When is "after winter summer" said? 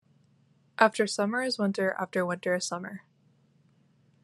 1.99-3.03